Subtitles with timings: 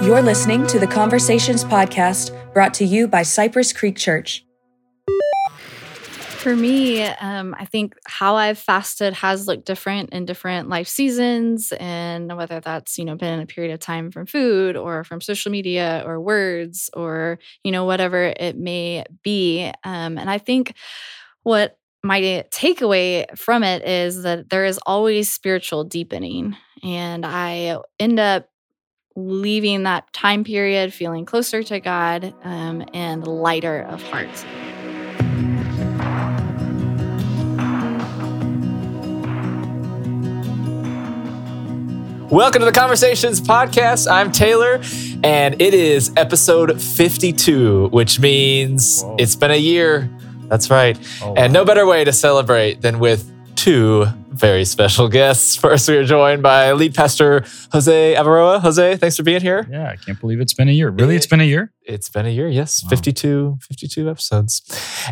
[0.00, 4.44] You're listening to the Conversations Podcast brought to you by Cypress Creek Church.
[6.38, 11.72] For me, um, I think how I've fasted has looked different in different life seasons,
[11.80, 15.50] and whether that's you know been a period of time from food or from social
[15.50, 19.68] media or words or you know whatever it may be.
[19.82, 20.74] Um, and I think
[21.42, 28.20] what my takeaway from it is that there is always spiritual deepening, and I end
[28.20, 28.48] up
[29.18, 34.28] leaving that time period feeling closer to God um, and lighter of heart.
[42.30, 44.08] Welcome to the Conversations Podcast.
[44.08, 44.80] I'm Taylor,
[45.24, 49.16] and it is episode 52, which means Whoa.
[49.18, 50.08] it's been a year.
[50.42, 50.96] That's right.
[51.22, 51.34] Oh, wow.
[51.36, 54.06] And no better way to celebrate than with two
[54.38, 55.56] very special guests.
[55.60, 58.60] First, we are joined by lead pastor Jose Abaroa.
[58.60, 59.66] Jose, thanks for being here.
[59.70, 60.90] Yeah, I can't believe it's been a year.
[60.90, 61.72] Really, it, has been a year?
[61.82, 62.82] It's been a year, yes.
[62.84, 62.90] Wow.
[62.90, 64.62] 52, 52 episodes.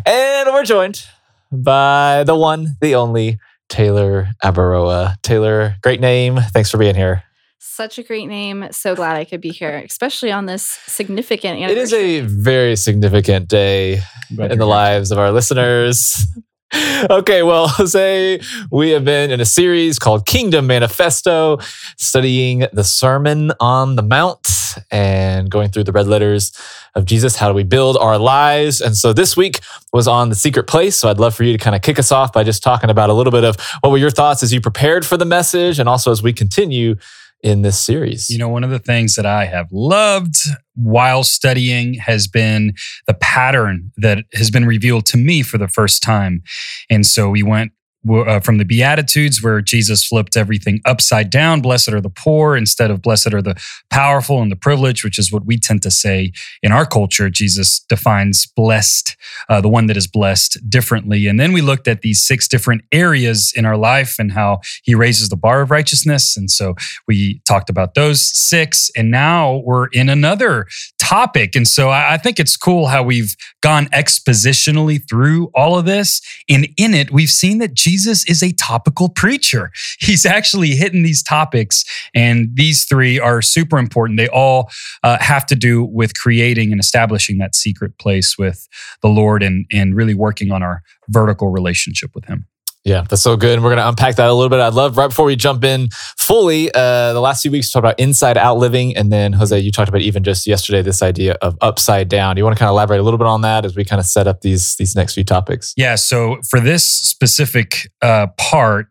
[0.05, 1.05] And we're joined
[1.51, 5.21] by the one, the only Taylor Abaroa.
[5.21, 6.37] Taylor, great name.
[6.37, 7.23] Thanks for being here.
[7.59, 8.67] Such a great name.
[8.71, 13.49] So glad I could be here, especially on this significant It is a very significant
[13.49, 16.25] day in the lives of our listeners
[17.09, 21.59] okay, well, Jose, we have been in a series called Kingdom Manifesto,
[21.97, 24.47] studying the Sermon on the Mount
[24.91, 26.51] and going through the red letters
[26.93, 27.37] of Jesus.
[27.37, 28.81] How do we build our lives?
[28.81, 29.61] And so this week
[29.93, 30.97] was on the secret place.
[30.97, 33.09] So I'd love for you to kind of kick us off by just talking about
[33.09, 35.87] a little bit of what were your thoughts as you prepared for the message and
[35.87, 36.95] also as we continue
[37.43, 38.29] in this series.
[38.29, 40.35] You know, one of the things that I have loved
[40.75, 42.73] while studying has been
[43.05, 46.41] the pattern that has been revealed to me for the first time.
[46.89, 47.71] And so we went
[48.09, 51.61] uh, from the Beatitudes, where Jesus flipped everything upside down.
[51.61, 53.55] Blessed are the poor instead of blessed are the
[53.89, 57.29] powerful and the privileged, which is what we tend to say in our culture.
[57.29, 59.15] Jesus defines blessed,
[59.49, 61.27] uh, the one that is blessed, differently.
[61.27, 64.95] And then we looked at these six different areas in our life and how he
[64.95, 66.37] raises the bar of righteousness.
[66.37, 66.75] And so
[67.07, 68.89] we talked about those six.
[68.95, 70.67] And now we're in another
[70.99, 71.55] topic.
[71.55, 76.21] And so I, I think it's cool how we've gone expositionally through all of this.
[76.49, 79.71] And in it, we've seen that Jesus is a topical preacher.
[79.99, 81.83] He's actually hitting these topics.
[82.13, 84.17] And these three are super important.
[84.17, 84.69] They all
[85.03, 88.67] uh, have to do with creating and establishing that secret place with
[89.01, 92.45] the Lord and, and really working on our vertical relationship with Him.
[92.87, 93.55] Yeah, that's so good.
[93.55, 94.61] And we're going to unpack that a little bit.
[94.61, 97.99] I'd love, right before we jump in fully, uh, the last few weeks talked about
[97.99, 98.95] inside out living.
[98.95, 102.35] And then, Jose, you talked about even just yesterday this idea of upside down.
[102.35, 103.99] Do you want to kind of elaborate a little bit on that as we kind
[103.99, 105.73] of set up these, these next few topics?
[105.75, 105.95] Yeah.
[105.95, 108.87] So, for this specific uh, part,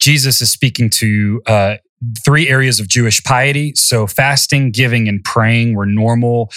[0.00, 1.76] Jesus is speaking to uh,
[2.24, 3.72] three areas of Jewish piety.
[3.74, 6.50] So, fasting, giving, and praying were normal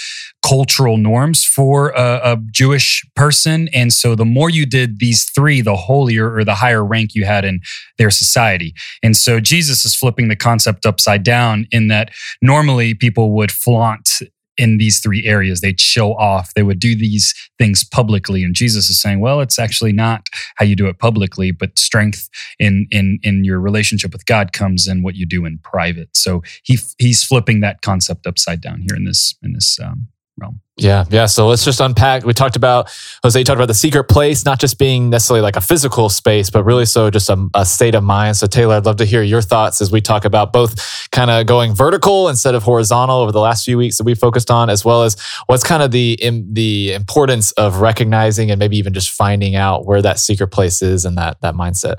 [0.45, 3.69] cultural norms for a, a, Jewish person.
[3.73, 7.25] And so, the more you did these three, the holier or the higher rank you
[7.25, 7.61] had in
[7.97, 8.73] their society.
[9.03, 12.11] And so, Jesus is flipping the concept upside down in that
[12.41, 14.21] normally people would flaunt
[14.59, 15.61] in these three areas.
[15.61, 18.43] They'd show off, they would do these things publicly.
[18.43, 20.27] And Jesus is saying, well, it's actually not
[20.57, 24.87] how you do it publicly, but strength in in in your relationship with God comes
[24.87, 26.09] in what you do in private.
[26.15, 30.09] So he he's flipping that concept upside down here in this in this um,
[30.39, 30.61] realm.
[30.77, 31.25] Yeah, yeah.
[31.25, 32.23] So let's just unpack.
[32.23, 32.89] We talked about
[33.23, 36.63] Jose talked about the secret place, not just being necessarily like a physical space, but
[36.63, 38.37] really so just a, a state of mind.
[38.37, 41.45] So Taylor, I'd love to hear your thoughts as we talk about both kind of
[41.45, 44.85] going vertical instead of horizontal over the last few weeks that we focused on, as
[44.85, 49.09] well as what's kind of the in, the importance of recognizing and maybe even just
[49.11, 51.97] finding out where that secret place is and that that mindset.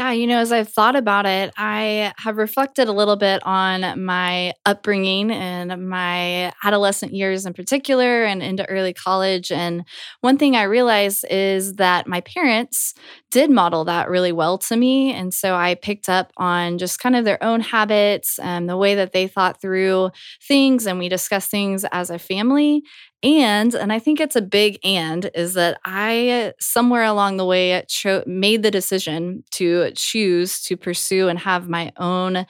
[0.00, 4.02] Yeah, you know, as I've thought about it, I have reflected a little bit on
[4.02, 9.52] my upbringing and my adolescent years in particular and into early college.
[9.52, 9.84] And
[10.22, 12.94] one thing I realized is that my parents
[13.30, 15.12] did model that really well to me.
[15.12, 18.94] And so I picked up on just kind of their own habits and the way
[18.94, 20.12] that they thought through
[20.48, 20.86] things.
[20.86, 22.84] And we discussed things as a family.
[23.22, 27.84] And, and I think it's a big and, is that I somewhere along the way
[27.86, 32.46] cho- made the decision to choose to pursue and have my own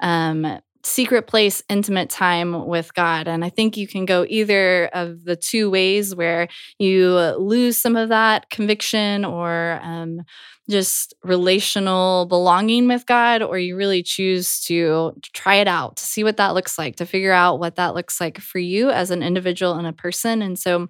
[0.00, 3.26] um, secret place, intimate time with God.
[3.26, 6.46] And I think you can go either of the two ways where
[6.78, 10.20] you lose some of that conviction or um,
[10.68, 16.22] just relational belonging with God, or you really choose to try it out to see
[16.22, 19.22] what that looks like, to figure out what that looks like for you as an
[19.22, 20.42] individual and a person.
[20.42, 20.88] And so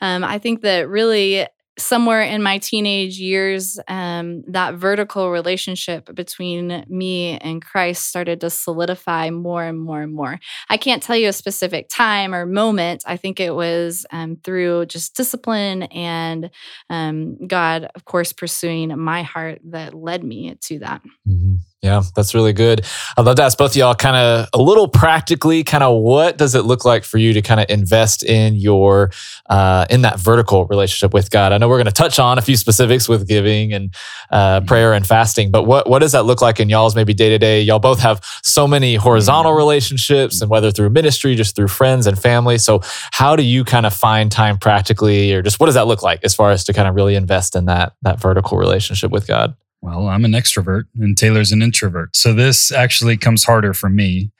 [0.00, 1.46] um, I think that really
[1.78, 8.50] somewhere in my teenage years, um, that vertical relationship between me and Christ started to
[8.50, 10.38] solidify more and more and more.
[10.70, 13.04] I can't tell you a specific time or moment.
[13.06, 16.50] I think it was um, through just discipline and
[16.88, 21.02] um, God, of course, pursuing my heart that led me to that.
[21.28, 21.56] Mm-hmm.
[21.86, 22.84] Yeah, that's really good.
[23.16, 26.36] I'd love to ask both of y'all kind of a little practically, kind of what
[26.36, 29.12] does it look like for you to kind of invest in your
[29.48, 31.52] uh, in that vertical relationship with God?
[31.52, 33.94] I know we're going to touch on a few specifics with giving and
[34.30, 34.66] uh, mm-hmm.
[34.66, 37.38] prayer and fasting, but what what does that look like in y'all's maybe day to
[37.38, 37.62] day?
[37.62, 39.58] Y'all both have so many horizontal mm-hmm.
[39.58, 42.58] relationships, and whether through ministry, just through friends and family.
[42.58, 42.80] So,
[43.12, 46.24] how do you kind of find time practically, or just what does that look like
[46.24, 49.54] as far as to kind of really invest in that that vertical relationship with God?
[49.86, 52.16] Well, I'm an extrovert and Taylor's an introvert.
[52.16, 54.32] So this actually comes harder for me.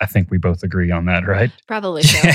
[0.00, 1.52] I think we both agree on that, right?
[1.68, 2.28] Probably so.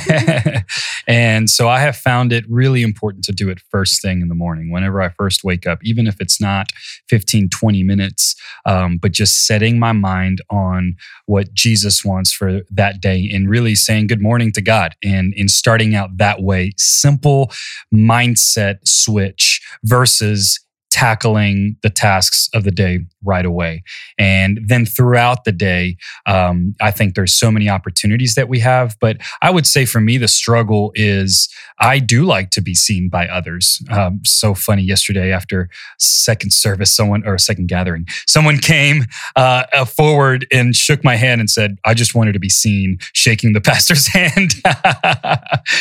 [1.07, 4.35] and so I have found it really important to do it first thing in the
[4.35, 6.67] morning, whenever I first wake up, even if it's not
[7.09, 8.35] 15, 20 minutes,
[8.65, 10.95] um, but just setting my mind on
[11.25, 15.49] what Jesus wants for that day and really saying good morning to God and in
[15.49, 16.71] starting out that way.
[16.77, 17.51] Simple
[17.93, 20.62] mindset switch versus
[20.93, 23.81] tackling the tasks of the day right away.
[24.19, 25.97] And then throughout the day,
[26.27, 28.95] um, I think there's so many opportunities that we have.
[29.01, 31.49] But I would say for me, the struggle is
[31.79, 33.81] I do like to be seen by others.
[33.89, 35.67] Um, so funny yesterday after
[35.97, 39.05] second service, someone or second gathering, someone came
[39.35, 42.99] uh, uh forward and shook my hand and said, I just wanted to be seen
[43.13, 44.53] shaking the pastor's hand.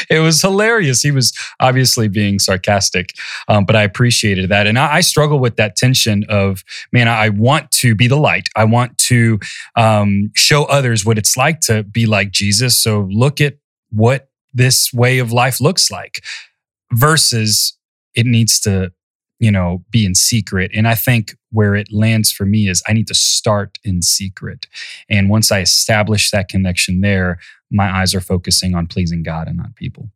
[0.09, 1.03] it was hilarious.
[1.03, 3.13] He was obviously being sarcastic,
[3.49, 4.67] um, but I appreciated that.
[4.67, 8.49] And I, I struggle with that tension of, man, I want to be the light.
[8.57, 9.39] I want to
[9.77, 12.79] um, show others what it's like to be like Jesus.
[12.79, 13.59] So look at
[13.91, 16.25] what this way of life looks like
[16.93, 17.77] versus
[18.15, 18.93] it needs to
[19.43, 22.93] you know be in secret and i think where it lands for me is i
[22.93, 24.67] need to start in secret
[25.09, 27.39] and once i establish that connection there
[27.71, 30.12] my eyes are focusing on pleasing god and not people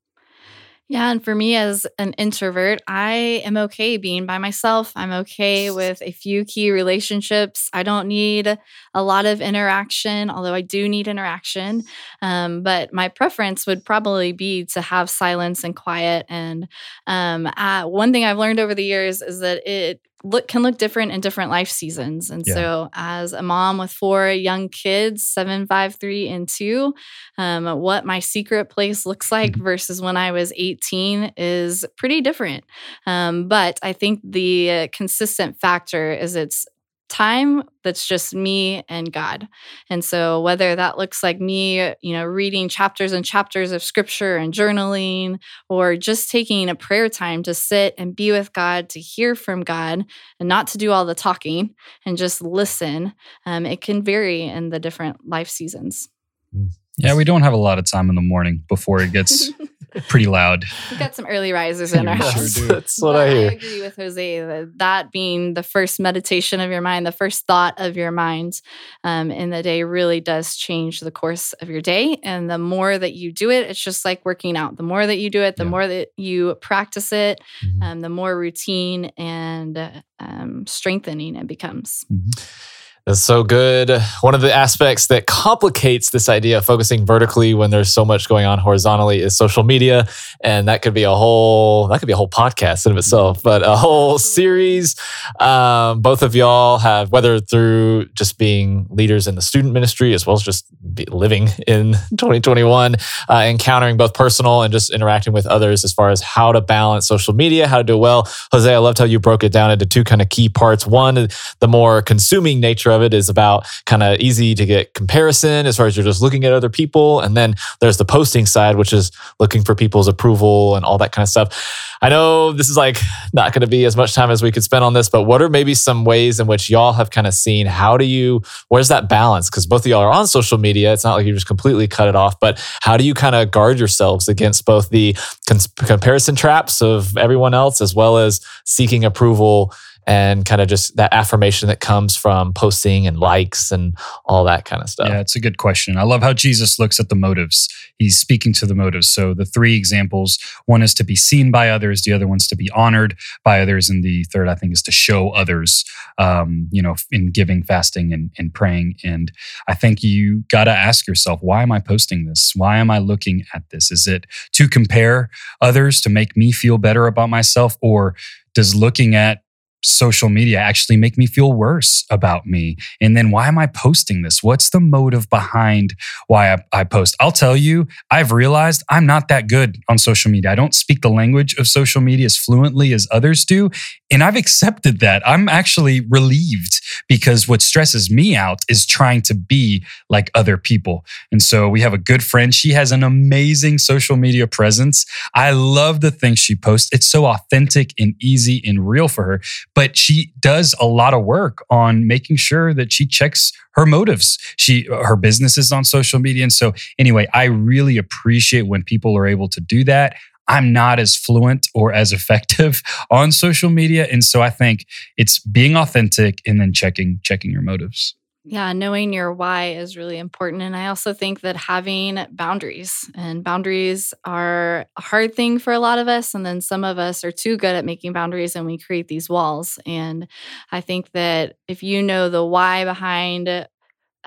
[0.89, 1.11] yeah.
[1.11, 4.93] And for me as an introvert, I am okay being by myself.
[4.95, 7.69] I'm okay with a few key relationships.
[7.73, 8.57] I don't need
[8.95, 11.83] a lot of interaction, although I do need interaction.
[12.23, 16.25] Um, but my preference would probably be to have silence and quiet.
[16.29, 16.69] And
[17.09, 20.79] um, uh, one thing I've learned over the years is that it look can look
[20.79, 22.31] different in different life seasons.
[22.31, 22.55] And yeah.
[22.55, 26.95] so, as a mom with four young kids, seven, five, three, and two,
[27.39, 29.65] um, what my secret place looks like mm-hmm.
[29.65, 32.65] versus when I was 18 is pretty different.
[33.07, 36.67] Um, but I think the consistent factor is it's
[37.09, 39.49] time that's just me and God.
[39.89, 44.37] And so whether that looks like me, you know, reading chapters and chapters of scripture
[44.37, 45.39] and journaling
[45.69, 49.63] or just taking a prayer time to sit and be with God, to hear from
[49.63, 50.05] God
[50.41, 51.75] and not to do all the talking
[52.05, 53.13] and just listen,
[53.45, 56.09] um, it can vary in the different life seasons.
[56.55, 56.71] Mm.
[56.99, 59.51] Yeah, we don't have a lot of time in the morning before it gets
[60.09, 60.65] pretty loud.
[60.91, 62.55] We've got some early risers in our house.
[62.55, 63.51] Sure That's what I hear.
[63.51, 67.47] I agree with Jose that, that being the first meditation of your mind, the first
[67.47, 68.61] thought of your mind
[69.05, 72.19] um, in the day really does change the course of your day.
[72.23, 74.77] And the more that you do it, it's just like working out.
[74.77, 75.71] The more that you do it, the yeah.
[75.71, 77.83] more that you practice it, mm-hmm.
[77.83, 82.05] um, the more routine and um, strengthening it becomes.
[82.13, 82.76] Mm-hmm.
[83.07, 83.89] That's so good.
[84.21, 88.29] One of the aspects that complicates this idea of focusing vertically when there's so much
[88.29, 90.09] going on horizontally is social media.
[90.41, 93.45] And that could be a whole, that could be a whole podcast in of itself,
[93.45, 94.97] but a whole series.
[95.39, 100.27] Um, both of y'all have, whether through just being leaders in the student ministry as
[100.27, 100.67] well as just
[101.09, 102.97] living in 2021,
[103.29, 107.07] uh, encountering both personal and just interacting with others as far as how to balance
[107.07, 108.29] social media, how to do well.
[108.51, 110.85] Jose, I loved how you broke it down into two kind of key parts.
[110.85, 111.29] One,
[111.61, 115.77] the more consuming nature of it is about kind of easy to get comparison as
[115.77, 117.21] far as you're just looking at other people.
[117.21, 121.13] And then there's the posting side, which is looking for people's approval and all that
[121.13, 121.97] kind of stuff.
[122.03, 122.99] I know this is like
[123.33, 125.41] not going to be as much time as we could spend on this, but what
[125.41, 128.89] are maybe some ways in which y'all have kind of seen how do you, where's
[128.89, 129.49] that balance?
[129.49, 130.93] Because both of y'all are on social media.
[130.93, 133.51] It's not like you just completely cut it off, but how do you kind of
[133.51, 139.05] guard yourselves against both the cons- comparison traps of everyone else as well as seeking
[139.05, 139.73] approval
[140.07, 143.95] and kind of just that affirmation that comes from posting and likes and
[144.25, 145.09] all that kind of stuff?
[145.09, 145.97] Yeah, it's a good question.
[145.97, 147.69] I love how Jesus looks at the motives.
[147.99, 149.09] He's speaking to the motives.
[149.09, 152.57] So the three examples one is to be seen by others, the other one's to
[152.57, 155.85] be honored by others, and the third, I think, is to show others,
[156.19, 158.97] um, you know, in giving, fasting, and, and praying.
[159.03, 159.33] And
[159.67, 162.53] I think you got to ask yourself, why am I posting this?
[162.55, 163.91] Why am I looking at this?
[163.91, 167.77] Is it to compare others to make me feel better about myself?
[167.81, 168.15] Or
[168.55, 169.43] does looking at
[169.83, 172.77] social media actually make me feel worse about me?
[173.01, 174.43] And then why am I posting this?
[174.43, 175.95] What's the motive behind
[176.27, 177.17] why I, I, post?
[177.21, 180.51] I'll tell you, I've realized I'm not that good on social media.
[180.51, 183.71] I don't speak the language of social media as fluently as others do.
[184.11, 185.27] And I've accepted that.
[185.27, 191.05] I'm actually relieved because what stresses me out is trying to be like other people.
[191.33, 192.55] And so we have a good friend.
[192.55, 195.05] She has an amazing social media presence.
[195.35, 196.91] I love the things she posts.
[196.93, 199.41] It's so authentic and easy and real for her
[199.75, 204.39] but she does a lot of work on making sure that she checks her motives.
[204.57, 209.17] She her business is on social media and so anyway, I really appreciate when people
[209.17, 210.17] are able to do that.
[210.49, 214.87] I'm not as fluent or as effective on social media and so I think
[215.17, 218.15] it's being authentic and then checking checking your motives.
[218.49, 220.63] Yeah, knowing your why is really important.
[220.63, 225.81] And I also think that having boundaries and boundaries are a hard thing for a
[225.81, 226.33] lot of us.
[226.33, 229.29] And then some of us are too good at making boundaries and we create these
[229.29, 229.81] walls.
[229.85, 230.29] And
[230.71, 233.67] I think that if you know the why behind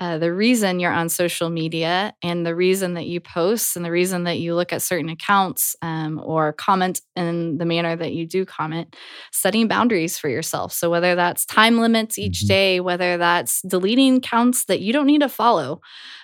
[0.00, 3.90] uh, the reason you're on social media and the reason that you post and the
[3.90, 8.26] reason that you look at certain accounts um, or comment in the manner that you
[8.26, 8.96] do comment,
[9.30, 10.72] setting boundaries for yourself.
[10.72, 12.48] So, whether that's time limits each mm-hmm.
[12.48, 15.82] day, whether that's deleting accounts that you don't need to follow,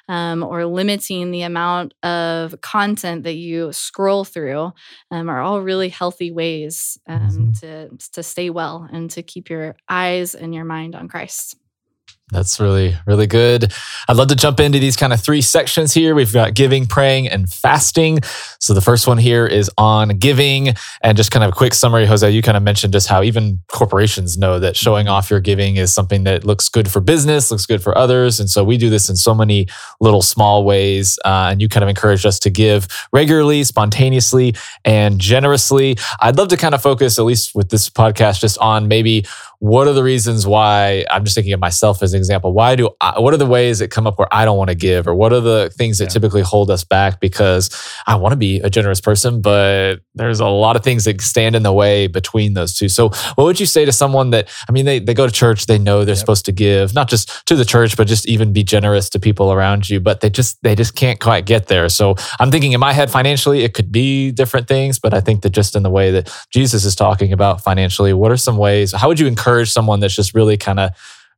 [0.09, 4.73] um, or limiting the amount of content that you scroll through
[5.11, 7.51] um, are all really healthy ways um, mm-hmm.
[7.61, 11.57] to, to stay well and to keep your eyes and your mind on Christ.
[12.33, 13.73] That's really, really good.
[14.09, 16.13] I'd love to jump into these kind of three sections here.
[16.13, 18.19] We've got giving, praying, and fasting.
[18.59, 20.75] So the first one here is on giving.
[21.03, 23.61] And just kind of a quick summary, Jose, you kind of mentioned just how even
[23.69, 27.65] corporations know that showing off your giving is something that looks good for business, looks
[27.65, 28.41] good for others.
[28.41, 29.69] And so we do this in so many
[30.01, 31.21] little small ways.
[31.25, 35.97] Uh, and you kind of encouraged us to give regularly, spontaneously, and generously.
[36.21, 39.25] I'd love to kind of focus, at least with this podcast, just on maybe
[39.59, 42.53] what are the reasons why I'm just thinking of myself as an example.
[42.53, 44.75] Why do I, what are the ways that come up where I don't want to
[44.75, 46.11] give, or what are the things that yeah.
[46.11, 47.21] typically hold us back?
[47.21, 47.71] Because
[48.07, 51.57] I want to be a generous person, but there's a lot of things that stand
[51.57, 52.89] in the way between those two.
[52.89, 55.67] So, what would you say to someone that I mean, they they go to church,
[55.67, 56.19] they know they're yep.
[56.19, 59.53] supposed to give, not just to the church, but just even be generous to people
[59.53, 61.89] around you, but they just they just can't quite get there.
[61.89, 65.43] So, I'm thinking in my head financially, it could be different things, but I think
[65.43, 68.93] that just in the way that Jesus is talking about financially, what are some ways?
[68.93, 70.91] How would you encourage encourage someone that's just really kind of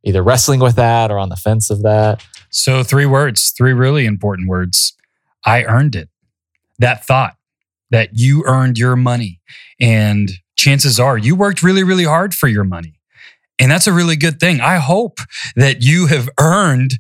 [0.05, 2.25] either wrestling with that or on the fence of that?
[2.50, 4.95] So, three words, three really important words.
[5.45, 6.09] I earned it.
[6.79, 7.37] That thought
[7.91, 9.41] that you earned your money.
[9.81, 12.95] And chances are you worked really, really hard for your money.
[13.59, 14.61] And that's a really good thing.
[14.61, 15.19] I hope
[15.57, 16.93] that you have earned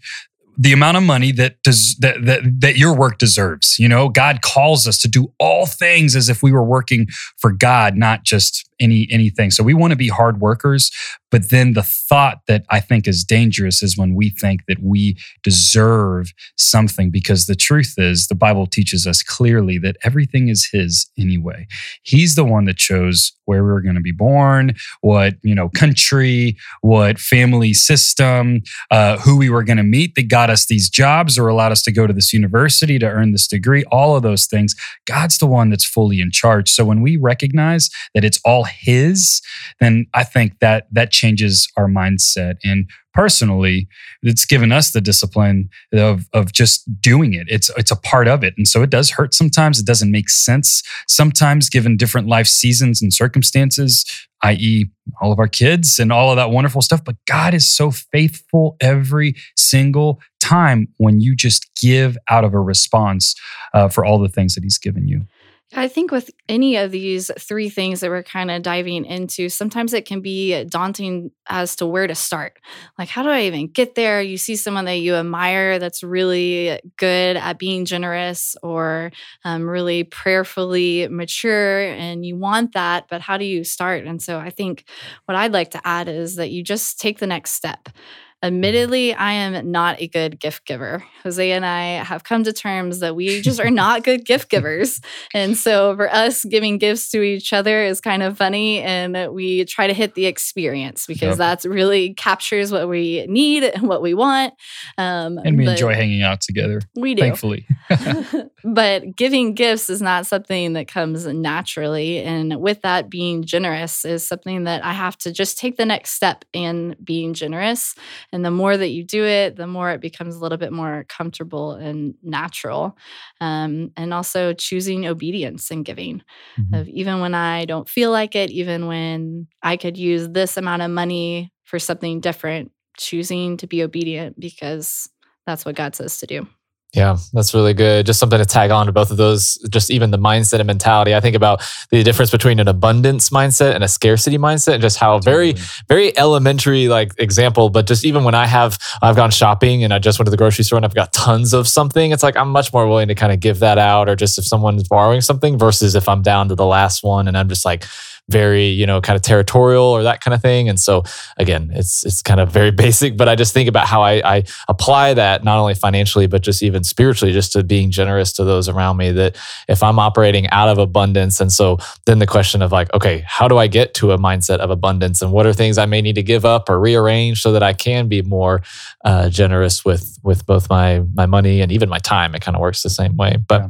[0.60, 3.78] the amount of money that does that, that that your work deserves.
[3.78, 7.52] You know, God calls us to do all things as if we were working for
[7.52, 9.50] God, not just any anything.
[9.50, 10.90] So we want to be hard workers,
[11.30, 15.16] but then the thought that I think is dangerous is when we think that we
[15.42, 21.10] deserve something because the truth is the Bible teaches us clearly that everything is his
[21.18, 21.66] anyway.
[22.02, 25.68] He's the one that chose where we were going to be born, what, you know,
[25.70, 30.90] country, what family system, uh, who we were going to meet that got us these
[30.90, 34.22] jobs or allowed us to go to this university to earn this degree, all of
[34.22, 34.74] those things.
[35.06, 36.70] God's the one that's fully in charge.
[36.70, 39.40] So when we recognize that it's all his,
[39.80, 42.56] then I think that that changes our mindset.
[42.62, 43.88] And personally,
[44.22, 47.46] it's given us the discipline of, of just doing it.
[47.48, 48.54] It's it's a part of it.
[48.56, 49.80] And so it does hurt sometimes.
[49.80, 54.04] It doesn't make sense sometimes given different life seasons and circumstances,
[54.42, 54.86] i.e.,
[55.20, 57.02] all of our kids and all of that wonderful stuff.
[57.04, 62.60] But God is so faithful every single time when you just give out of a
[62.60, 63.34] response
[63.74, 65.26] uh, for all the things that He's given you.
[65.74, 69.92] I think with any of these three things that we're kind of diving into, sometimes
[69.92, 72.54] it can be daunting as to where to start.
[72.98, 74.22] Like, how do I even get there?
[74.22, 79.10] You see someone that you admire that's really good at being generous or
[79.44, 84.04] um, really prayerfully mature, and you want that, but how do you start?
[84.06, 84.84] And so I think
[85.26, 87.90] what I'd like to add is that you just take the next step.
[88.40, 91.02] Admittedly, I am not a good gift giver.
[91.24, 95.00] Jose and I have come to terms that we just are not good gift givers.
[95.34, 98.80] And so for us, giving gifts to each other is kind of funny.
[98.80, 101.38] And we try to hit the experience because yep.
[101.38, 104.54] that's really captures what we need and what we want.
[104.96, 106.80] Um, and we enjoy hanging out together.
[106.94, 107.22] We do.
[107.22, 107.66] Thankfully.
[108.64, 112.22] but giving gifts is not something that comes naturally.
[112.22, 116.12] And with that, being generous is something that I have to just take the next
[116.12, 117.96] step in being generous
[118.32, 121.04] and the more that you do it, the more it becomes a little bit more
[121.08, 122.96] comfortable and natural.
[123.40, 126.22] Um, and also choosing obedience and giving.
[126.58, 126.74] Mm-hmm.
[126.74, 130.82] Of even when I don't feel like it, even when I could use this amount
[130.82, 135.08] of money for something different, choosing to be obedient because
[135.46, 136.46] that's what God says to do.
[136.94, 138.06] Yeah, that's really good.
[138.06, 141.14] Just something to tag on to both of those, just even the mindset and mentality.
[141.14, 144.96] I think about the difference between an abundance mindset and a scarcity mindset, and just
[144.96, 145.54] how very,
[145.88, 147.68] very elementary like example.
[147.68, 150.38] But just even when I have, I've gone shopping and I just went to the
[150.38, 153.14] grocery store and I've got tons of something, it's like I'm much more willing to
[153.14, 156.48] kind of give that out, or just if someone's borrowing something versus if I'm down
[156.48, 157.84] to the last one and I'm just like,
[158.28, 160.68] very you know kind of territorial or that kind of thing.
[160.68, 161.04] And so
[161.36, 164.44] again it's it's kind of very basic but i just think about how i, I
[164.68, 168.68] apply that not only financially but just even spiritually just to being generous to those
[168.68, 169.36] around me that
[169.68, 173.48] if i'm operating out of abundance and so then the question of like okay how
[173.48, 175.22] do i get to a mindset of abundance?
[175.22, 177.72] And what are things i may need to give up or rearrange so that i
[177.72, 178.62] can be more
[179.04, 182.34] uh, generous with with both my my money and even my time?
[182.34, 183.36] It kind of works the same way.
[183.46, 183.68] But yeah.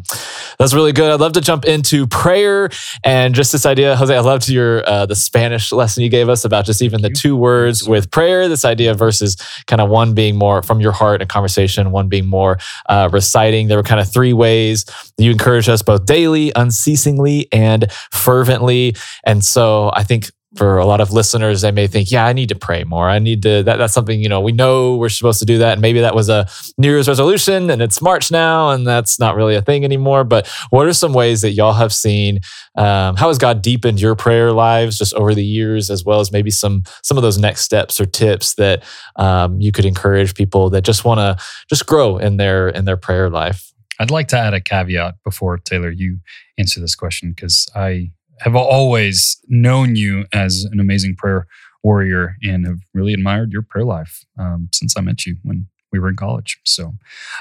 [0.59, 1.11] that's really good.
[1.13, 2.71] I'd love to jump into prayer
[3.05, 6.45] and just this idea jose i love your uh, the Spanish lesson you gave us
[6.45, 9.37] about just even the two words with prayer, this idea versus
[9.67, 13.69] kind of one being more from your heart and conversation, one being more uh, reciting.
[13.69, 14.85] There were kind of three ways
[15.17, 18.97] you encouraged us both daily, unceasingly, and fervently.
[19.25, 22.49] And so I think for a lot of listeners, they may think, yeah, I need
[22.49, 23.09] to pray more.
[23.09, 25.73] I need to, that, that's something, you know, we know we're supposed to do that.
[25.75, 29.37] And maybe that was a New Year's resolution and it's March now and that's not
[29.37, 30.25] really a thing anymore.
[30.25, 32.41] But what are some ways that y'all have seen?
[32.77, 36.33] Um, how has God deepened your prayer lives just over the years, as well as
[36.33, 38.85] maybe some, some of those next steps or tips that
[39.17, 41.37] um, you could encourage people that just want to
[41.69, 43.71] just grow in their, in their prayer life?
[44.01, 46.21] I'd like to add a caveat before Taylor, you
[46.57, 51.47] answer this question because I have always known you as an amazing prayer
[51.83, 55.99] warrior and have really admired your prayer life um, since I met you when we
[55.99, 56.59] were in college.
[56.65, 56.95] So,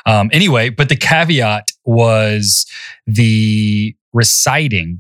[0.05, 2.65] um, anyway, but the caveat was
[3.05, 4.99] the reciting.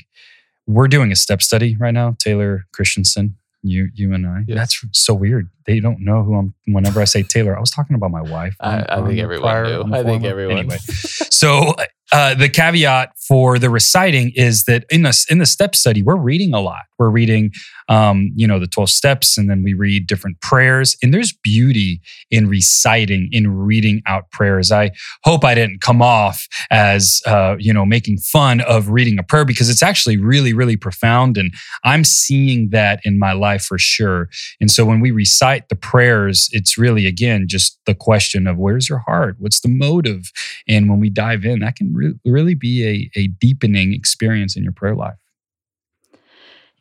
[0.65, 4.43] We're doing a step study right now, Taylor Christensen, you you and I.
[4.47, 4.57] Yes.
[4.57, 5.49] That's so weird.
[5.65, 6.53] They don't know who I'm.
[6.67, 8.55] Whenever I say Taylor, I was talking about my wife.
[8.59, 9.95] I, I think everyone knew.
[9.95, 10.57] I think everyone.
[10.57, 11.73] Anyway, so
[12.11, 16.15] uh, the caveat for the reciting is that in the in the step study, we're
[16.15, 16.83] reading a lot.
[16.97, 17.51] We're reading,
[17.89, 20.97] um, you know, the twelve steps, and then we read different prayers.
[21.01, 24.71] And there's beauty in reciting, in reading out prayers.
[24.71, 24.91] I
[25.23, 29.45] hope I didn't come off as, uh, you know, making fun of reading a prayer
[29.45, 34.29] because it's actually really, really profound, and I'm seeing that in my life for sure.
[34.59, 38.89] And so when we recite the prayers, it's really again just the question of where's
[38.89, 40.31] your heart, what's the motive,
[40.67, 44.63] and when we dive in, that can re- really be a, a deepening experience in
[44.63, 45.15] your prayer life.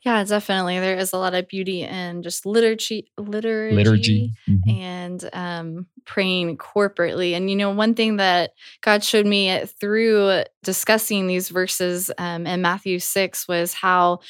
[0.07, 0.79] Yeah, definitely.
[0.79, 4.33] There is a lot of beauty in just liturgy, liturgy, liturgy.
[4.49, 4.71] Mm-hmm.
[4.71, 7.33] and um, praying corporately.
[7.33, 12.63] And you know, one thing that God showed me through discussing these verses um, in
[12.63, 14.21] Matthew six was how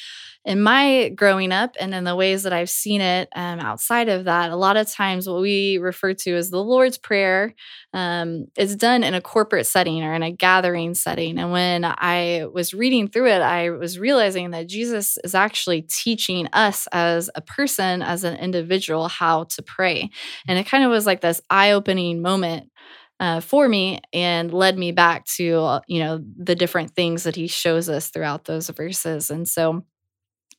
[0.47, 4.23] in my growing up and in the ways that I've seen it um, outside of
[4.23, 7.53] that, a lot of times what we refer to as the Lord's Prayer
[7.91, 11.37] um, is done in a corporate setting or in a gathering setting.
[11.37, 16.47] And when I was reading through it, I was realizing that Jesus is actually teaching
[16.53, 20.09] us as a person, as an individual, how to pray.
[20.47, 22.71] And it kind of was like this eye opening moment
[23.19, 27.35] uh, for me and led me back to uh, you know the different things that
[27.35, 29.83] he shows us throughout those verses and so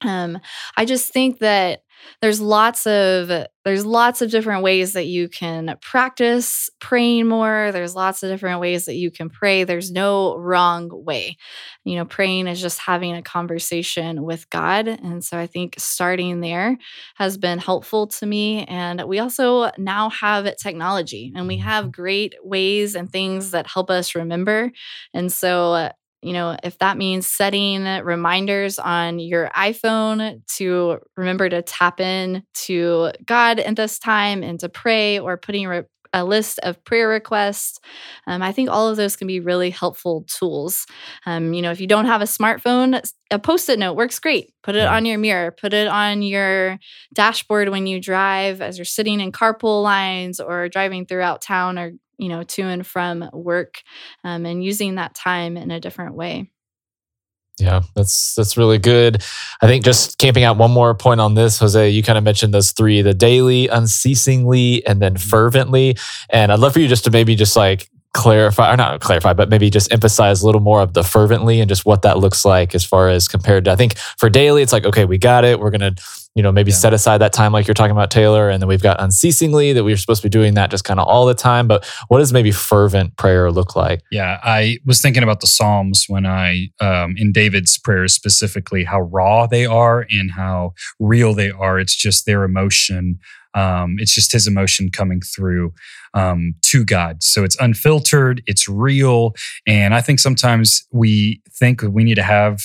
[0.04, 0.38] um,
[0.76, 1.80] I just think that
[2.20, 3.28] there's lots of
[3.64, 7.70] there's lots of different ways that you can practice praying more.
[7.72, 9.64] There's lots of different ways that you can pray.
[9.64, 11.37] There's no wrong way.
[11.84, 14.88] You know, praying is just having a conversation with God.
[14.88, 16.78] And so I think starting there
[17.16, 18.64] has been helpful to me.
[18.66, 23.90] And we also now have technology and we have great ways and things that help
[23.90, 24.70] us remember.
[25.12, 25.90] And so
[26.22, 32.42] you know, if that means setting reminders on your iPhone to remember to tap in
[32.54, 37.09] to God at this time and to pray, or putting re- a list of prayer
[37.09, 37.78] requests.
[38.26, 40.87] Um, I think all of those can be really helpful tools.
[41.26, 44.52] Um, you know, if you don't have a smartphone, a post it note works great.
[44.62, 46.78] Put it on your mirror, put it on your
[47.12, 51.92] dashboard when you drive as you're sitting in carpool lines or driving throughout town or,
[52.18, 53.83] you know, to and from work
[54.24, 56.50] um, and using that time in a different way.
[57.59, 59.22] Yeah, that's that's really good.
[59.61, 62.54] I think just camping out one more point on this, Jose, you kind of mentioned
[62.54, 65.28] those three: the daily, unceasingly, and then mm-hmm.
[65.28, 65.96] fervently.
[66.31, 69.49] And I'd love for you just to maybe just like clarify or not clarify but
[69.51, 72.75] maybe just emphasize a little more of the fervently and just what that looks like
[72.75, 75.59] as far as compared to i think for daily it's like okay we got it.
[75.59, 75.94] We're gonna
[76.35, 76.77] you know maybe yeah.
[76.77, 79.83] set aside that time like you're talking about taylor and then we've got unceasingly that
[79.83, 81.66] we're supposed to be doing that just kind of all the time.
[81.66, 84.03] But what does maybe fervent prayer look like?
[84.12, 89.01] Yeah i was thinking about the psalms when i um, in david's prayers specifically how
[89.01, 91.81] raw they are and how real they are.
[91.81, 93.18] It's just their emotion
[93.55, 95.73] um, it's just his emotion coming through
[96.14, 97.23] um, to God.
[97.23, 99.35] So it's unfiltered, it's real.
[99.66, 102.62] And I think sometimes we think we need to have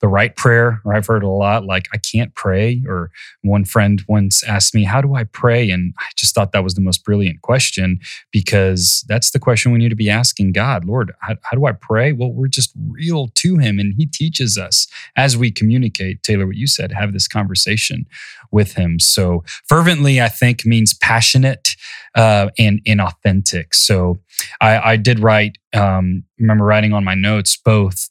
[0.00, 2.82] the right prayer, or I've heard a lot like, I can't pray.
[2.88, 3.10] Or
[3.42, 5.70] one friend once asked me, How do I pray?
[5.70, 9.78] And I just thought that was the most brilliant question because that's the question we
[9.78, 12.12] need to be asking God Lord, how, how do I pray?
[12.12, 14.86] Well, we're just real to Him and He teaches us
[15.16, 16.22] as we communicate.
[16.22, 18.06] Taylor, what you said, have this conversation
[18.50, 18.98] with Him.
[18.98, 21.76] So fervently, I think, means passionate
[22.14, 23.74] uh, and, and authentic.
[23.74, 24.20] So
[24.60, 28.08] I, I did write, um, remember writing on my notes both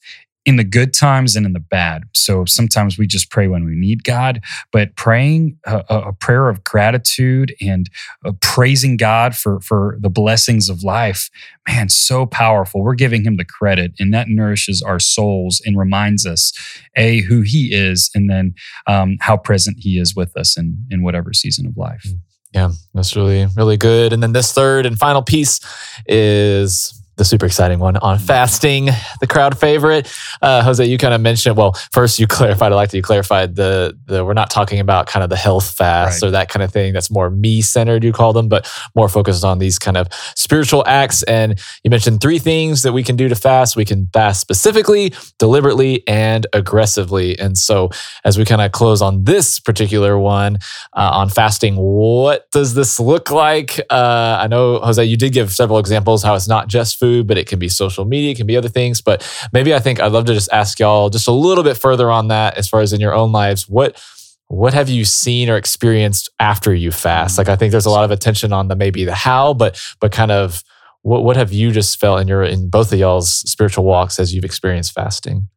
[0.50, 2.02] in the good times and in the bad.
[2.16, 6.64] So sometimes we just pray when we need God, but praying a, a prayer of
[6.64, 7.88] gratitude and
[8.26, 11.30] uh, praising God for, for the blessings of life,
[11.68, 12.82] man, so powerful.
[12.82, 16.52] We're giving Him the credit, and that nourishes our souls and reminds us,
[16.96, 18.56] A, who He is, and then
[18.88, 22.08] um, how present He is with us in, in whatever season of life.
[22.56, 24.14] Yeah, that's really, really good.
[24.14, 25.60] And then this third and final piece
[26.08, 28.86] is the super exciting one on fasting,
[29.20, 30.12] the crowd favorite.
[30.42, 31.58] Uh, Jose, you kind of mentioned.
[31.58, 32.72] Well, first you clarified.
[32.72, 34.26] I like that you clarified the the.
[34.26, 36.28] We're not talking about kind of the health fast right.
[36.28, 36.94] or that kind of thing.
[36.94, 38.04] That's more me centered.
[38.04, 41.22] You call them, but more focused on these kind of spiritual acts.
[41.24, 43.76] And you mentioned three things that we can do to fast.
[43.76, 47.38] We can fast specifically, deliberately, and aggressively.
[47.38, 47.90] And so,
[48.24, 50.58] as we kind of close on this particular one
[50.94, 53.78] uh, on fasting, what does this look like?
[53.90, 57.28] Uh, I know Jose, you did give several examples how it's not just food food,
[57.28, 59.02] but it can be social media, it can be other things.
[59.02, 62.12] But maybe I think I'd love to just ask y'all just a little bit further
[62.12, 63.68] on that as far as in your own lives.
[63.68, 64.02] What
[64.48, 67.38] what have you seen or experienced after you fast?
[67.38, 70.12] Like I think there's a lot of attention on the maybe the how, but but
[70.12, 70.64] kind of
[71.02, 74.34] what what have you just felt in your in both of y'all's spiritual walks as
[74.34, 75.48] you've experienced fasting?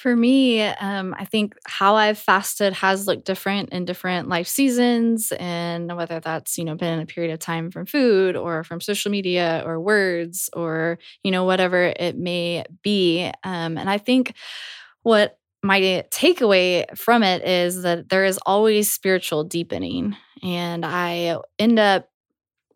[0.00, 5.30] For me, um, I think how I've fasted has looked different in different life seasons,
[5.38, 9.10] and whether that's you know been a period of time from food or from social
[9.10, 13.30] media or words or you know whatever it may be.
[13.44, 14.34] Um, and I think
[15.02, 21.78] what my takeaway from it is that there is always spiritual deepening, and I end
[21.78, 22.08] up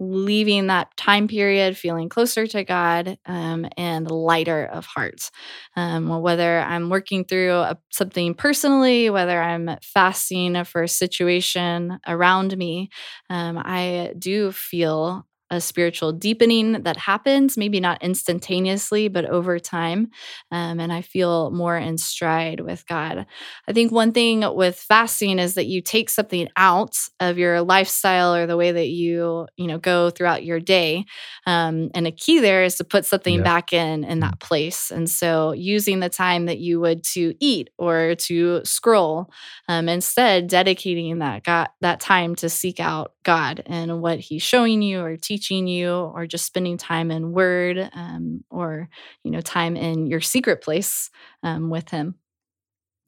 [0.01, 5.31] leaving that time period feeling closer to God um, and lighter of heart.
[5.77, 12.57] Um, whether I'm working through a, something personally, whether I'm fasting for a situation around
[12.57, 12.91] me,
[13.31, 20.11] um, I do feel a spiritual deepening that happens, maybe not instantaneously, but over time.
[20.51, 23.27] Um, and I feel more in stride with God.
[23.69, 28.35] I think one thing with fasting is that you take something out of your lifestyle
[28.35, 31.05] or the way that you, you know, go throughout your day.
[31.47, 33.43] Um, and a key there is to put something yeah.
[33.43, 34.41] back in in that mm.
[34.41, 34.91] place.
[34.91, 39.31] And so using the time that you would to eat or to scroll,
[39.69, 44.83] um, instead dedicating that God, that time to seek out God and what He's showing
[44.83, 48.89] you or teaching you or just spending time in word um, or
[49.23, 51.11] you know time in your secret place
[51.43, 52.17] um, with him.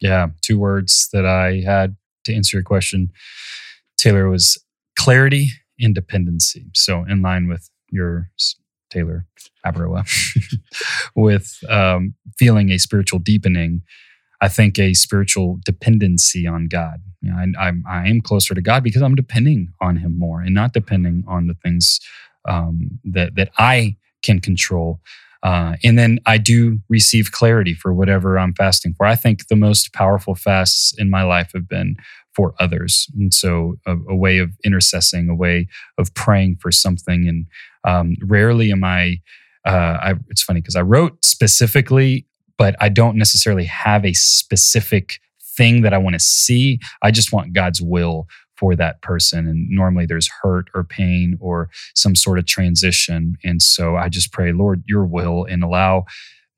[0.00, 3.10] Yeah two words that i had to answer your question
[3.96, 4.58] taylor was
[4.96, 5.48] clarity
[5.78, 6.66] and dependency.
[6.74, 8.30] So in line with your
[8.90, 9.26] taylor
[9.64, 10.06] abaroa
[11.16, 13.82] with um, feeling a spiritual deepening
[14.40, 17.00] I think a spiritual dependency on God.
[17.22, 20.40] You know, I, I'm, I am closer to God because I'm depending on Him more
[20.40, 22.00] and not depending on the things
[22.48, 25.00] um, that that I can control.
[25.42, 29.06] Uh, and then I do receive clarity for whatever I'm fasting for.
[29.06, 31.96] I think the most powerful fasts in my life have been
[32.34, 35.68] for others, and so a, a way of intercessing, a way
[35.98, 37.28] of praying for something.
[37.28, 37.46] And
[37.84, 39.20] um, rarely am I.
[39.64, 42.26] Uh, I it's funny because I wrote specifically,
[42.58, 45.20] but I don't necessarily have a specific
[45.56, 46.78] thing that I want to see.
[47.02, 49.46] I just want God's will for that person.
[49.46, 53.36] And normally there's hurt or pain or some sort of transition.
[53.44, 56.04] And so I just pray, Lord, your will and allow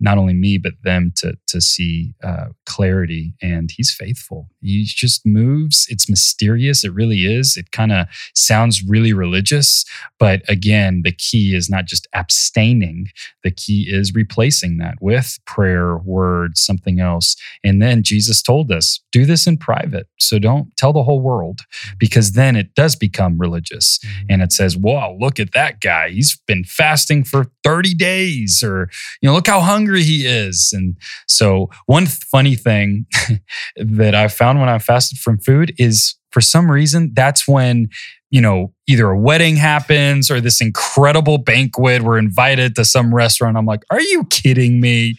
[0.00, 3.34] not only me but them to to see uh, clarity.
[3.42, 4.48] And he's faithful.
[4.60, 5.86] He just moves.
[5.88, 6.84] It's mysterious.
[6.84, 7.56] It really is.
[7.56, 9.84] It kind of sounds really religious
[10.18, 13.08] but again the key is not just abstaining.
[13.44, 17.36] The key is replacing that with prayer words something else.
[17.64, 20.06] And then jesus told us do this in private.
[20.18, 21.60] So don't tell the whole world
[21.98, 23.98] because then it does become religious.
[23.98, 24.26] Mm-hmm.
[24.30, 26.10] and it says wow look at that guy.
[26.10, 30.72] He's been fasting for 30 days or you know look how hungry hungry he is.
[30.72, 30.96] And
[31.26, 33.06] so, one funny thing
[33.76, 37.88] that I found when I fasted from food is for some reason, that's when,
[38.30, 42.02] you know, either a wedding happens or this incredible banquet.
[42.02, 43.56] We're invited to some restaurant.
[43.56, 45.16] I'm like, are you kidding me?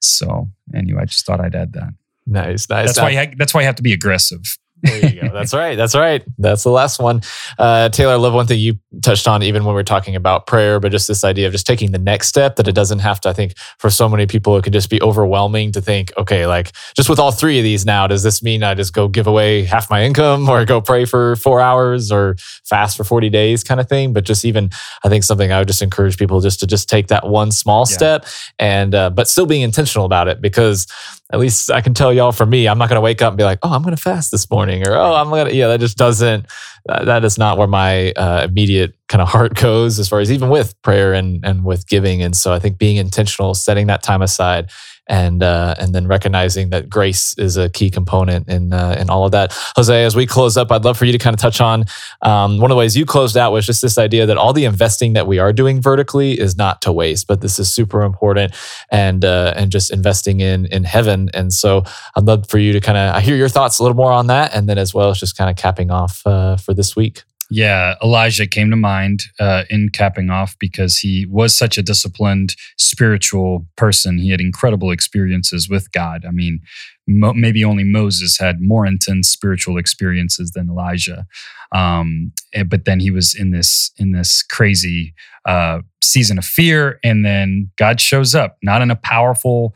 [0.00, 1.90] So, anyway, I just thought I'd add that.
[2.26, 2.88] Nice, nice.
[2.88, 3.10] That's why.
[3.10, 4.58] You ha- that's why you have to be aggressive.
[4.82, 5.28] There you go.
[5.32, 5.76] That's right.
[5.76, 6.24] That's right.
[6.38, 7.22] That's the last one.
[7.58, 10.46] Uh, Taylor, I love one thing you touched on, even when we are talking about
[10.46, 13.20] prayer, but just this idea of just taking the next step that it doesn't have
[13.20, 16.46] to, I think for so many people, it can just be overwhelming to think, okay,
[16.46, 19.26] like just with all three of these now, does this mean I just go give
[19.26, 23.64] away half my income or go pray for four hours or fast for 40 days
[23.64, 24.12] kind of thing?
[24.12, 24.70] But just even,
[25.04, 27.84] I think something I would just encourage people just to just take that one small
[27.88, 27.96] yeah.
[27.96, 28.26] step
[28.58, 30.86] and, uh, but still being intentional about it because
[31.30, 33.38] at least I can tell y'all for me, I'm not going to wake up and
[33.38, 35.68] be like, oh, I'm going to fast this morning or, oh, I'm going to, yeah,
[35.68, 36.46] that just doesn't,
[36.86, 40.48] that is not where my uh, immediate kind of heart goes as far as even
[40.48, 42.22] with prayer and, and with giving.
[42.22, 44.70] And so I think being intentional, setting that time aside
[45.08, 49.24] and uh, and then recognizing that grace is a key component in uh, in all
[49.24, 49.52] of that.
[49.76, 51.84] Jose, as we close up, I'd love for you to kind of touch on
[52.22, 54.64] um, one of the ways you closed out was just this idea that all the
[54.64, 58.54] investing that we are doing vertically is not to waste, but this is super important
[58.90, 61.30] and uh, and just investing in in heaven.
[61.34, 61.84] And so
[62.16, 64.26] I'd love for you to kind of I hear your thoughts a little more on
[64.28, 67.22] that, and then as well as just kind of capping off uh, for this week.
[67.50, 72.54] Yeah, Elijah came to mind uh, in capping off because he was such a disciplined
[72.76, 74.18] spiritual person.
[74.18, 76.24] He had incredible experiences with God.
[76.28, 76.60] I mean,
[77.06, 81.26] mo- maybe only Moses had more intense spiritual experiences than Elijah.
[81.72, 85.14] Um, eh, but then he was in this in this crazy
[85.46, 89.74] uh, season of fear, and then God shows up, not in a powerful,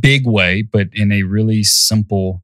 [0.00, 2.42] big way, but in a really simple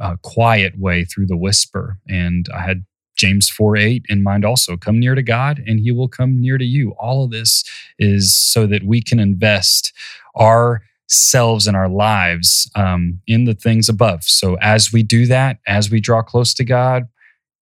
[0.00, 1.98] uh, quiet way through the whisper.
[2.08, 2.84] And I had
[3.18, 4.76] James 4 8 in mind also.
[4.76, 6.92] Come near to God and he will come near to you.
[6.98, 7.64] All of this
[7.98, 9.92] is so that we can invest
[10.38, 14.24] ourselves and our lives um, in the things above.
[14.24, 17.08] So as we do that, as we draw close to God,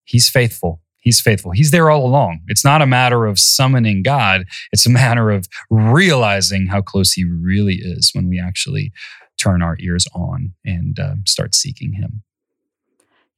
[0.05, 0.83] he's faithful.
[0.99, 1.53] He's faithful.
[1.53, 2.41] He's there all along.
[2.49, 7.25] It's not a matter of summoning God, it's a matter of realizing how close he
[7.25, 8.93] really is when we actually
[9.39, 12.23] turn our ears on and uh, start seeking him.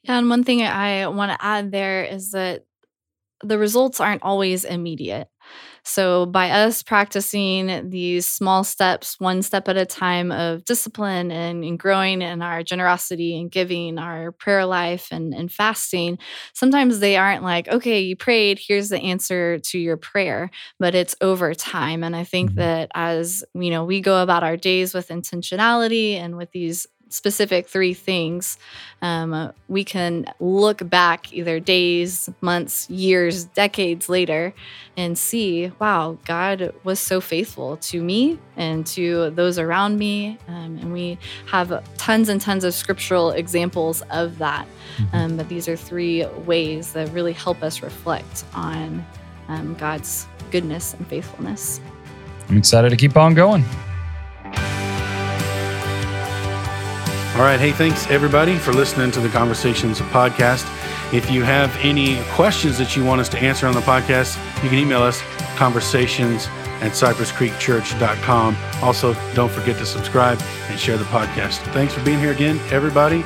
[0.08, 2.64] And one thing I want to add there is that
[3.42, 5.28] the results aren't always immediate.
[5.84, 11.64] So, by us practicing these small steps, one step at a time of discipline and,
[11.64, 16.18] and growing in our generosity and giving, our prayer life and, and fasting,
[16.52, 21.16] sometimes they aren't like, okay, you prayed, here's the answer to your prayer, but it's
[21.22, 22.04] over time.
[22.04, 22.60] And I think mm-hmm.
[22.60, 27.68] that as you know, we go about our days with intentionality and with these specific
[27.68, 28.58] three things,
[29.02, 34.52] um, we can look back either days, months, years, decades later
[34.96, 40.38] and see, wow, God was so faithful to me and to those around me.
[40.48, 44.66] Um, and we have tons and tons of scriptural examples of that.
[44.96, 45.16] Mm-hmm.
[45.16, 49.06] Um, but these are three ways that really help us reflect on
[49.48, 51.80] um, God's goodness and faithfulness.
[52.48, 53.64] I'm excited to keep on going.
[57.38, 57.60] All right.
[57.60, 60.66] Hey, thanks everybody for listening to the Conversations podcast.
[61.14, 64.68] If you have any questions that you want us to answer on the podcast, you
[64.68, 65.22] can email us
[65.54, 66.48] conversations
[66.80, 68.56] at cypresscreekchurch.com.
[68.82, 71.58] Also, don't forget to subscribe and share the podcast.
[71.72, 73.20] Thanks for being here again, everybody.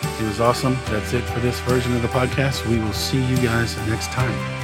[0.00, 0.78] It was awesome.
[0.86, 2.66] That's it for this version of the podcast.
[2.66, 4.57] We will see you guys next time.